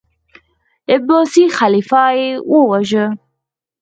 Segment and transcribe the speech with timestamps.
[0.93, 3.05] عباسي خلیفه یې وواژه.